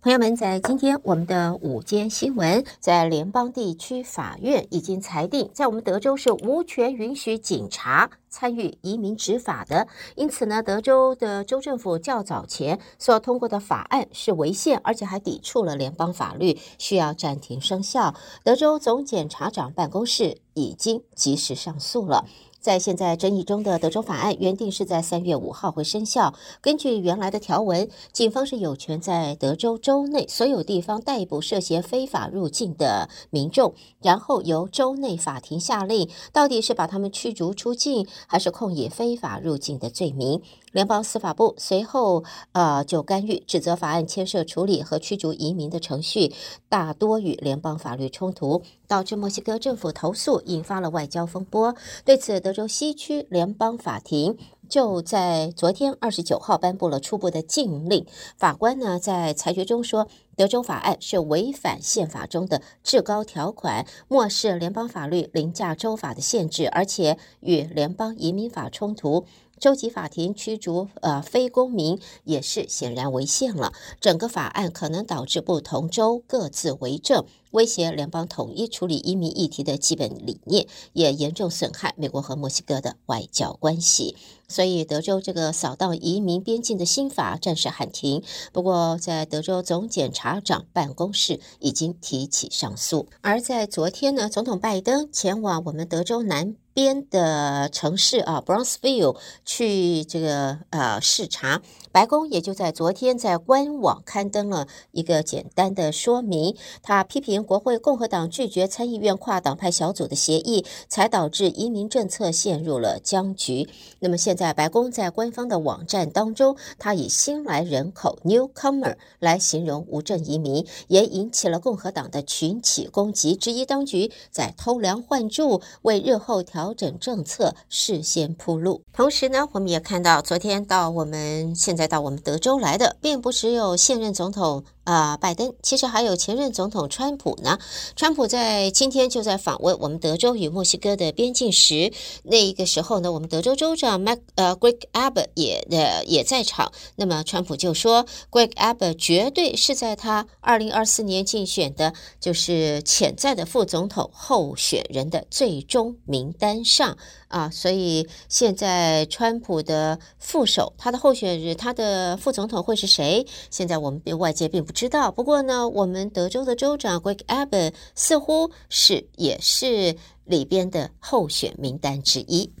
[0.00, 9.88] 朋友们，在今天我们的午间新闻，在联邦地区法院已经裁定，在我们德州是无权允许警察参与移民执法的。
[10.14, 18.14] 因此呢，德州的州政府较早前所通过的法案是违宪，而且还抵触了联邦法律，需要暂停生效。
[18.44, 22.24] 德州总检察长办公室已经及时上诉了。
[22.60, 26.34] 在现在争议中的德州法案原定是在三月五号会生效。
[26.60, 40.42] 根据原来的条文，警方是有权在德州州内所有地方逮捕涉嫌非法入境的民众，然后由州内法庭下令，到底是把他们驱逐出境，还是控以非法入境的罪名。
[40.78, 46.32] 联邦司法部随后呃就干预，指责法案牵涉处理和驱逐移民的程序，
[46.68, 51.74] 大多与联邦法律冲突，导致墨西哥政府投诉，引发了外交风波。
[52.04, 58.06] 对此，德州西区联邦法庭就在昨天二十九号颁布了初步的禁令。
[58.36, 69.24] 法官呢在裁决中说，德州法案是违反宪法中的至高条款，漠视联邦法律凌驾州法的限制，而且与联邦移民法冲突。
[69.58, 73.72] 州级法庭驱逐呃非公民也是显然违宪了。
[74.00, 84.16] 整个法案可能导致不同州各自为政，威胁联邦统一处理移民议题的基本理念，也严重损害美国和墨西哥的外交关系。
[84.50, 88.22] 所以，德州这个扫荡移民边境的新法暂时喊停。
[88.50, 93.08] 不过，在德州总检察长办公室已经提起上诉。
[93.20, 101.60] 而在昨天呢，总统拜登前往我们德州南边的城市啊，Brownsville 去这个呃视察，
[101.92, 106.56] 白宫也就在昨天在官网刊登了一个简单的说明。
[106.82, 113.68] 他批评国会共和党拒绝参议院跨党派小组的协议，才导致移民政策陷入了僵局。
[114.00, 126.38] 那么现在白宫在官方的网站当中，他以新来人口 （newcomer） 来形容无证移民，也引起了共和党的群起攻击，质疑当局在偷梁换柱，为日后。
[126.48, 128.82] 调整政策，事先铺路。
[128.92, 134.64] 同时呢，我们也看到，昨天到我们现在到我们德州来的，并不只有现任总统。
[134.88, 137.58] 啊、拜登其实还有前任总统川普呢。
[137.94, 146.72] 川普在今天就在访问我们德州与墨西哥的边境时，那一个时候呢，我们德州州长 Mac 呃 Greg Abbott 也呃也在场。
[146.96, 156.96] 那么川普就说，Greg Abbott 绝对是在他二零二四年竞选的，就是潜在的副总统候选人的最终名单上。
[157.28, 163.26] 啊，所以现在川普的副手，他的候选人，他的副总统会是谁？
[163.50, 165.12] 现在我们外界并不知道。
[165.12, 172.52] 不过呢，我们德州的州长 Greg Abbott 似乎是也是里边的候选名单之一。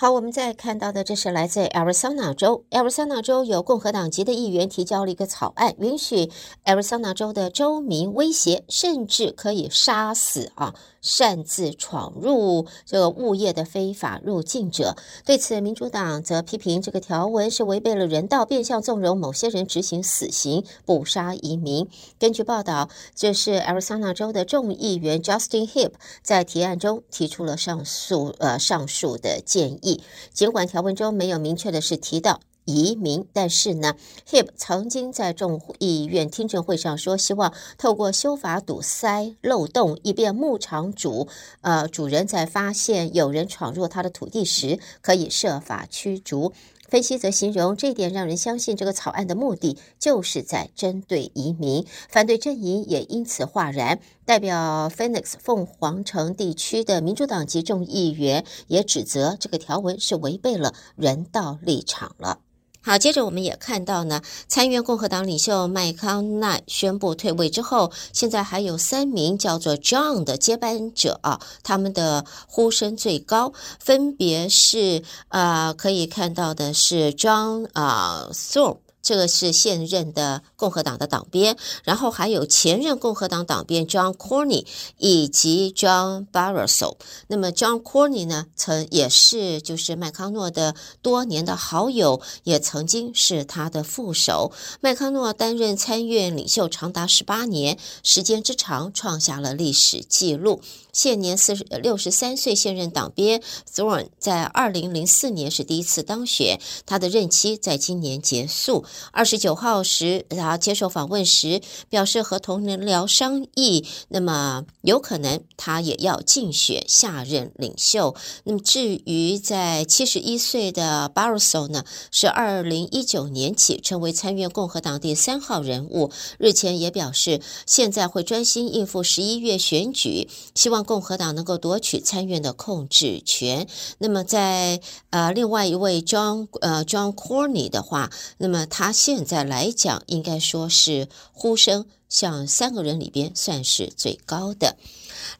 [0.00, 2.64] 好，我们再看到的，这是来自 Arizona 州。
[2.70, 6.30] Arizona 州有共和党籍的议员提交了一个草案，允许
[6.64, 14.96] Arizona 州的州民威胁，甚至可以杀死啊擅自闯入这个物业的非法入境者。
[15.24, 21.88] 对此，民主党则批评这个条文是违背了人道，变相纵容某些人执行死刑，捕杀移民。
[22.18, 25.92] 根据报道，这是 Arizona 州的众议员 Justin Hibb
[26.22, 30.02] 在提案中提出了上述呃上述的建议。
[30.32, 33.94] 尽管条文中没有明确的是提到移民，但是呢
[34.28, 41.28] ，Hibb 曾经在众议院听证会上说，希望透过修法堵塞漏洞，以便牧场主
[41.62, 46.52] 呃主人在发现有人闯入他的土地时，可以设法驱逐。
[46.88, 54.00] 分析则形容这点让人相信，这个草案的目的就是在针对移民，反对阵营也因此哗然。
[54.24, 62.40] 代表 Phoenix 凤凰城地区的民主党籍众议员也指责这个条文是违背了人道立场了。
[62.88, 78.78] 好，接着我们也看到呢，参议院共和党领袖麦康奈宣布退位之后，现在还有三名叫做 John 的接班者啊，他们的呼声最高，分别是、呃，可以看到的是 John 啊，Thom。
[79.00, 84.66] 这个是现任的共和党的党鞭，然后还有前任共和党党鞭 John Cornyn
[84.98, 86.96] 以及 John Barrasso。
[87.28, 94.52] 那么 John Cornyn 呢，曾也是就是麦康诺的多年的好友，也曾经是他的副手。
[94.80, 100.60] 麦康诺担任参院领袖长达十八年，时间之长，创下了历史记录。
[100.92, 103.40] 现年四十六十三岁，现任党鞭
[103.72, 108.84] Thorne 在二零零四年是第一次当选，他的任期在今年结束。
[109.10, 118.14] 二十九号时，他接受访问时表示和同仁聊商议，那么有可能他也要竞选下任领袖。
[118.44, 133.66] 那么至于在七十一岁的 Barroso 呢，是二零一九年起成为参院共和党第三号人物，日前也表示现在会专心应付十一月选举，希望共和党能够夺取参院的控制权。
[133.98, 134.80] 那么在
[135.10, 144.76] 呃另外一位 John 呃 John Corny 的话，那么他他现在来讲应该说是呼声像三个人里边算是最高的。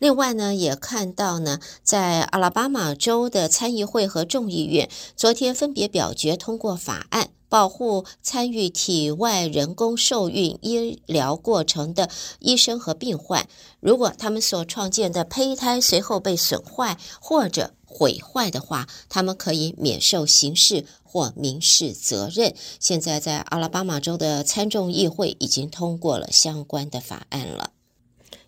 [0.00, 13.48] 另外呢，也看到呢，在阿拉巴马州的参议会和众议院昨天分别表决通过法案，保护参与体外人工受孕医疗过程的医生和病患，
[13.80, 22.54] 如果他们所创建的胚胎随后被损坏或者毁坏的话，他们可以免受刑事或民事责任。
[22.78, 27.70] 现在在阿拉巴马州的参众议会已经通过了相关的法案了。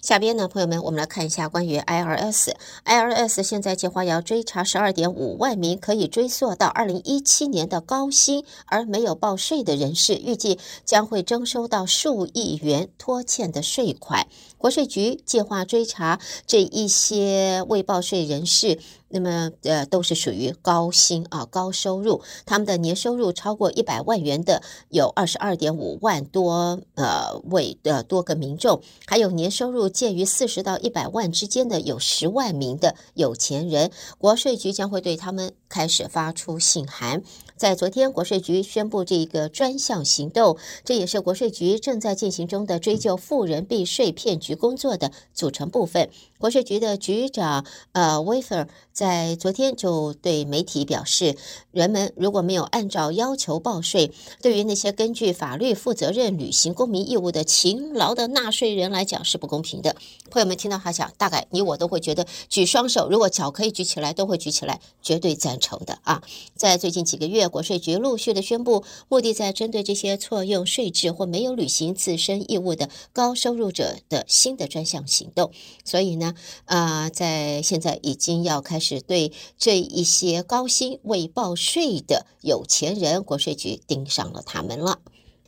[0.00, 2.52] 下边呢，朋友们，我们来看一下关于 IRS。
[2.86, 14.26] IRS 现在计划要追查十二点五万名可以追溯到二零一七年的高薪而没有报税的人士，预计将会征收到数亿元拖欠的税款。
[14.56, 18.78] 国税局计划追查这一些未报税人士。
[19.10, 37.22] 那么，呃，都是属于高薪啊、高收入，他们的年收入超过一百万元的有二十二点五万多，呃，位的多个民众，还有年收入介于四十到一百万之间的有十万名的有钱人，国税局将会对他们开始发出信函。
[37.56, 46.08] 在昨天，国税局宣布这个专项行动，这也是国税局正在进行中的追究富人避税骗局工作的组成部分。
[46.38, 48.64] 国税局的局长呃威弗
[48.94, 51.36] 在昨天就对媒体表示，
[51.70, 59.94] 人们如果没有按照要求报税，对于那些根据法律负责任履行公民义务的勤劳的纳税人来讲是不公平的。
[60.30, 66.22] 朋友们听到他讲，大概你我都会觉得举双手，如果脚可以举起来，都会举起来，绝对赞成的啊！
[66.56, 75.52] 在最近几个月，国税局陆续的宣布，目的在针对这些错用税制或没有履行自身义务的高收入者的新的专项行动。
[75.84, 76.34] 所以呢，
[76.64, 85.00] 啊、在现在已经要开始对这一些高薪未报税的有钱人，国税局盯上了他们了。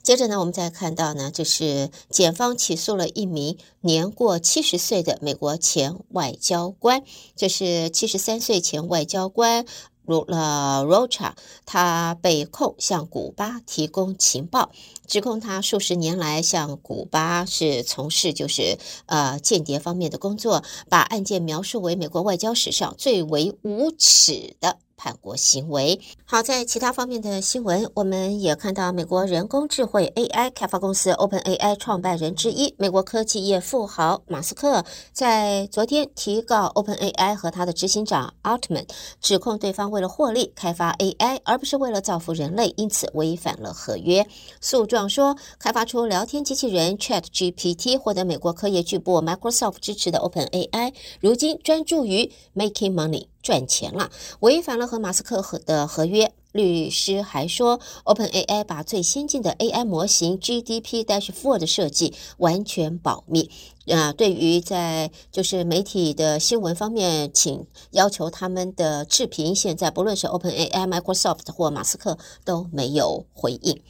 [0.02, 7.04] 接着呢，我们再看到呢，这是检方起诉了一名年过七十岁的美国前外交官，
[7.36, 9.64] 这是七十三岁前外交官。
[10.04, 11.32] 如了，Rocha，
[11.64, 14.70] 他被控向古巴提供情报，
[15.06, 24.78] 指控他数十年来向古巴是从事就是呃间谍方面的工作，把案件描述为美国外交史上最为无耻的。
[25.02, 26.00] 叛国行为。
[26.24, 38.86] 好，在其他方面的新闻，我们也看到美国人工智慧 AI 开发公司 OpenAI 创办人之一、美国科技业富豪马斯克，在昨天提告 OpenAI 和他的执行长 Altman，
[39.20, 44.24] 指控对方为了获利开发 AI，而不是为了造福人类，因此违反了合约。
[44.60, 53.31] 诉状说，开发出聊天机器人 ChatGPT 获得美国科业巨擘 Microsoft 支持的 OpenAI，如今专注于 making money。
[53.42, 54.10] 赚钱了，
[54.40, 56.32] 违反了和马斯克合的合约。
[56.52, 63.50] 律师还说，OpenAI 把最先进的 AI 模型 GPT-4 的设计完全保密。
[63.86, 73.82] 啊，对于在就是媒体的新闻方面，请要求他们的置评，现在不论是 OpenAI、Microsoft 或马斯克都没有回应。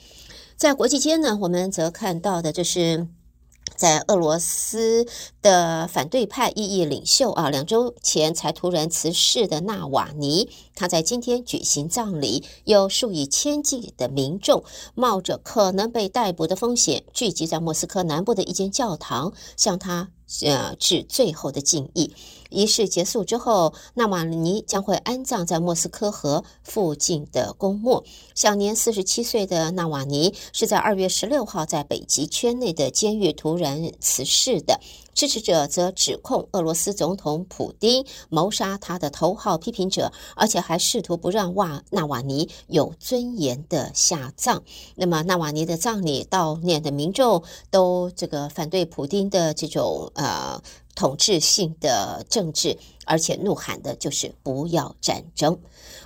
[0.57, 3.09] 在国际间呢，我们则看到的就是。
[3.77, 5.07] 在俄罗斯
[5.41, 14.65] 的反对派异议领袖啊，两周前才突然辞世的纳瓦尼，他在今天举行葬礼，有数以千计的民众
[14.95, 20.11] 冒着可能被逮捕的风险，聚集在莫斯科南部的一间教堂，向他
[20.43, 22.15] 呃致最后的敬意。
[22.53, 28.05] 仪式结束之后，纳瓦尼将会安葬在莫斯科河附近的公墓。
[28.35, 34.79] 享年四十七岁的纳瓦尼是在二月十六号在北极圈内的监狱突然辞世的。
[35.15, 44.63] 支持者则指控俄罗斯总统普丁谋杀他的头号批评者，而且还试图不让瓦纳瓦尼有尊严的下葬。
[44.95, 50.63] 那么，纳瓦尼的葬礼悼念的民众都这个反对普丁的这种呃。
[51.03, 55.59] 统治性的政治，而且怒喊的就是不要战争。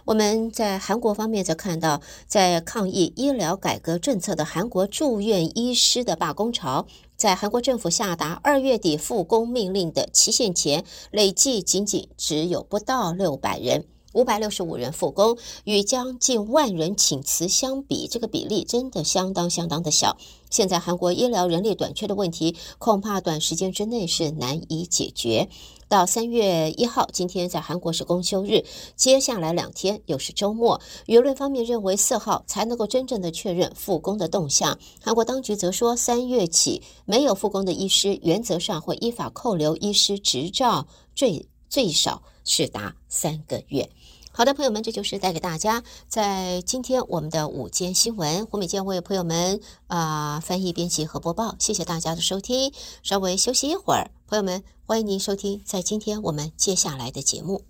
[0.06, 13.84] 我们在韩国方面则看到，在抗议医疗改革政策的韩国住院医师的罢工潮，在韩国政府下达二月底复工命令的期限前，累计仅仅只有不到六百人。
[14.16, 20.16] 五百六十五人复工，与将近万人请辞相比，这个比例真的相当相当的小。
[20.48, 25.50] 现在韩国医疗人力短缺的问题，恐怕短时间之内是难以解决。
[25.86, 28.64] 到三月一号，今天在韩国是公休日，
[28.96, 30.80] 接下来两天又是周末。
[31.06, 34.78] 舆论方面认为四号才能够真正的确认复工的动向。
[35.02, 43.90] 韩国当局则说，三月起没有复工的医师，原则上会依法扣留医师执照，最最少是达三个月。
[44.36, 48.44] 好的，朋友们，这就是带给大家在今天我们的午间新闻。
[48.44, 52.70] 胡美健为朋友们啊翻译、编辑和播报，谢谢大家的收听。
[53.02, 57.62] 稍微休息一会儿，朋友们，欢迎您收听在今天我们接下来的节目。